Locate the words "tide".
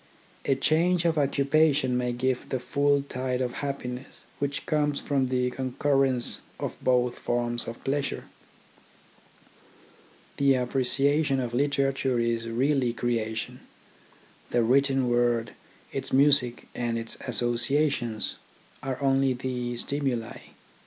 3.03-3.39